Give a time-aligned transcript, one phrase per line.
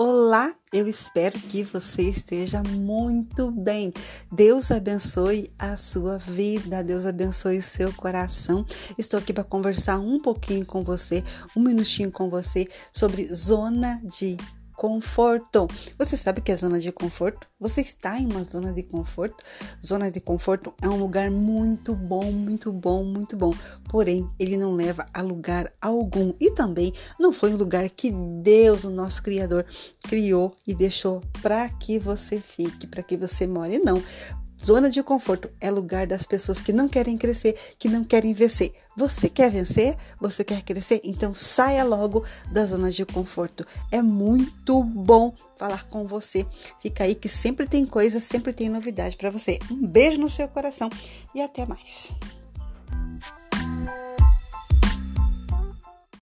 [0.00, 3.92] Olá, eu espero que você esteja muito bem.
[4.30, 8.64] Deus abençoe a sua vida, Deus abençoe o seu coração.
[8.96, 11.24] Estou aqui para conversar um pouquinho com você,
[11.56, 14.36] um minutinho com você sobre zona de
[14.78, 15.66] conforto.
[15.98, 17.48] Você sabe que é zona de conforto?
[17.58, 19.44] Você está em uma zona de conforto?
[19.84, 23.52] Zona de conforto é um lugar muito bom, muito bom, muito bom.
[23.90, 28.84] Porém, ele não leva a lugar algum e também não foi um lugar que Deus,
[28.84, 29.66] o nosso Criador,
[30.04, 33.80] criou e deixou para que você fique, para que você more.
[33.80, 34.00] Não.
[34.64, 38.72] Zona de conforto é lugar das pessoas que não querem crescer, que não querem vencer.
[38.96, 39.96] Você quer vencer?
[40.20, 41.00] Você quer crescer?
[41.04, 43.64] Então saia logo da zona de conforto.
[43.90, 46.46] É muito bom falar com você.
[46.80, 49.58] Fica aí que sempre tem coisa, sempre tem novidade para você.
[49.70, 50.90] Um beijo no seu coração
[51.34, 52.12] e até mais.